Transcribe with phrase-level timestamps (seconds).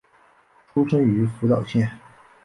[0.73, 1.91] 出身于福岛县。